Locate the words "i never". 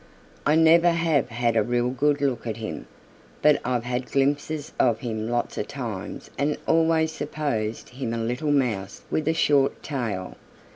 0.47-0.89